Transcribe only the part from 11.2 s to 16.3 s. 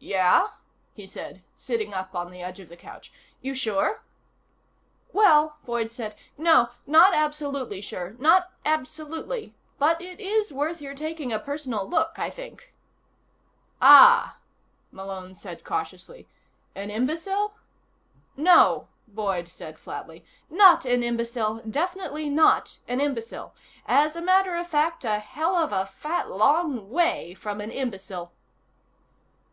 a personal look, I think." "Ah," Malone said cautiously.